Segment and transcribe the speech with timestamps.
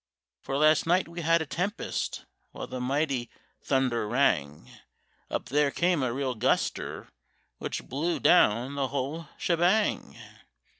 [0.41, 3.29] "For last night we had a tempest,—while the mighty
[3.61, 4.67] thunder rang,
[5.29, 7.09] _Up there came a real guster,
[7.59, 10.17] which blew down the whole shebang.